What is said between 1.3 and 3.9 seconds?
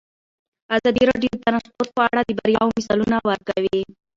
د ترانسپورټ په اړه د بریاوو مثالونه ورکړي.